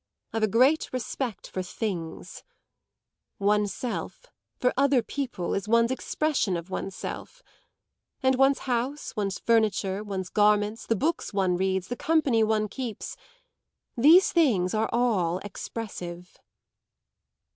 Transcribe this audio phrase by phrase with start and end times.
[0.33, 2.41] I've a great respect for things!
[3.37, 4.25] One's self
[4.57, 7.43] for other people is one's expression of one's self;
[8.23, 13.15] and one's house, one's furniture, one's garments, the books one reads, the company one keeps
[13.95, 16.39] these things are all expressive."